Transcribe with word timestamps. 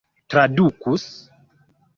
tradukus 0.29 1.07